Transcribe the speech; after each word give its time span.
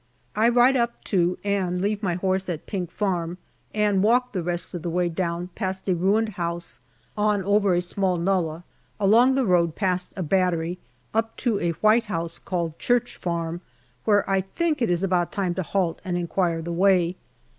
I 0.35 0.49
ride 0.49 0.75
up 0.75 1.03
to, 1.03 1.37
and 1.43 1.79
leave 1.79 2.01
my 2.01 2.15
horse 2.15 2.49
at, 2.49 2.65
Pink 2.65 2.89
Farm, 2.89 3.37
and 3.71 4.01
walk 4.01 4.31
the 4.31 4.41
rest 4.41 4.73
of 4.73 4.81
the 4.81 4.89
way 4.89 5.09
down 5.09 5.49
past 5.53 5.87
a 5.87 5.93
ruined 5.93 6.29
house, 6.29 6.79
on 7.15 7.43
over 7.43 7.75
a 7.75 7.83
small 7.83 8.17
nullah, 8.17 8.63
along 8.99 9.35
the 9.35 9.45
road 9.45 9.75
past 9.75 10.11
a 10.15 10.23
battery 10.23 10.79
up 11.13 11.37
to 11.45 11.59
a 11.59 11.73
white 11.83 12.05
house 12.07 12.39
called 12.39 12.79
Church 12.79 13.15
Farm, 13.15 13.61
where 14.03 14.27
I 14.27 14.41
think 14.41 14.81
it 14.81 14.89
is 14.89 15.03
about 15.03 15.31
time 15.31 15.53
to 15.53 15.61
halt 15.61 16.01
and 16.03 16.17
inquire 16.17 16.63
the 16.63 16.73
way. 16.73 17.15